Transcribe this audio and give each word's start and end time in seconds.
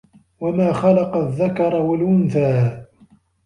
وَما 0.41 0.73
خَلَقَ 0.73 1.15
الذَّكَرَ 1.17 1.75
وَالأُنثى 1.75 2.83